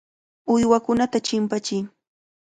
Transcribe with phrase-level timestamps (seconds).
[0.53, 1.83] Uywakunata chimpachiy.